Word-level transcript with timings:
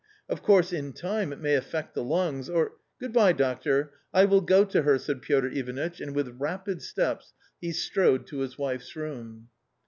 Of 0.27 0.41
course, 0.41 0.73
in 0.73 0.93
time 0.93 1.31
it 1.31 1.39
may 1.39 1.53
affect 1.53 1.93
the 1.93 2.03
lungs, 2.03 2.49
or 2.49 2.71
""Good 2.99 3.13
bye, 3.13 3.33
doctor* 3.33 3.91
I 4.11 4.25
will 4.25 4.41
go 4.41 4.65
to 4.65 4.81
her," 4.81 4.97
said 4.97 5.21
Piotr 5.21 5.49
Ivanitch, 5.49 6.01
and 6.01 6.15
with 6.15 6.37
rapid 6.39 6.81
steps 6.81 7.33
he 7.59 7.71
strode 7.71 8.25
to 8.25 8.39
his 8.39 8.57
wife's 8.57 8.95
room. 8.95 9.49